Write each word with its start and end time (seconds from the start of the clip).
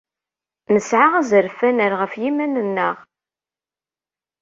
Nesɛa 0.73 1.07
azref 1.19 1.57
ad 1.67 1.73
nerr 1.73 1.93
ɣef 2.01 2.13
yiman-nneɣ. 2.21 2.95